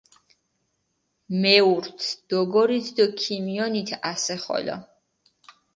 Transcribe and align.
მეურთ, 1.43 1.99
დოგორით 2.33 2.87
დო 3.01 3.05
ქიმიონით 3.21 3.89
ასე 4.15 4.35
ხოლო. 4.47 4.77